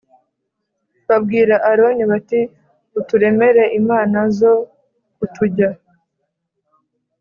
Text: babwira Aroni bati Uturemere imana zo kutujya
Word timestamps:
babwira 1.09 1.55
Aroni 1.69 2.03
bati 2.11 2.39
Uturemere 2.99 3.63
imana 3.79 4.19
zo 4.37 4.53
kutujya 5.15 5.69